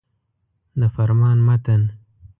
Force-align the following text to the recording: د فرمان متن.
د 0.79 0.81
فرمان 0.95 1.37
متن. 1.47 1.81